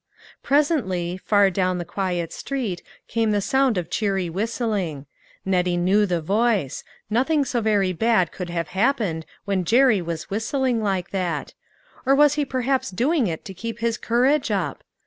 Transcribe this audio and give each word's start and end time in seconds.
Presently, 0.41 1.15
far 1.19 1.51
down 1.51 1.77
the 1.77 1.85
quiet 1.85 2.33
street 2.33 2.81
came 3.07 3.29
the 3.29 3.39
sound 3.39 3.77
of 3.77 3.91
cheery 3.91 4.31
whistling; 4.31 5.05
Nettie 5.45 5.77
knew 5.77 6.07
the 6.07 6.21
voice: 6.21 6.83
nothing 7.07 7.45
so 7.45 7.61
very 7.61 7.93
bad 7.93 8.31
could 8.31 8.49
have 8.49 8.69
happened 8.69 9.27
when 9.45 9.63
Jerry 9.63 10.01
was 10.01 10.27
whistling 10.31 10.81
like 10.81 11.11
that; 11.11 11.53
or 12.03 12.15
was 12.15 12.33
he 12.33 12.45
perhaps 12.45 12.89
doing 12.89 13.27
it 13.27 13.45
to 13.45 13.53
keep 13.53 13.77
his 13.77 13.99
courage 13.99 14.49
up 14.49 14.83